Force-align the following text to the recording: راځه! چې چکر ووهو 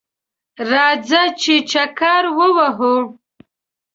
راځه! 0.69 1.23
چې 1.41 1.53
چکر 1.71 2.23
ووهو 2.37 2.93